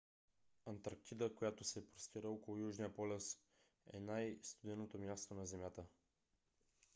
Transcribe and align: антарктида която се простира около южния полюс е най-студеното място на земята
антарктида 0.69 1.35
която 1.35 1.63
се 1.63 1.89
простира 1.89 2.29
около 2.29 2.57
южния 2.57 2.93
полюс 2.93 3.37
е 3.93 3.99
най-студеното 3.99 4.97
място 4.99 5.33
на 5.33 5.45
земята 5.45 5.85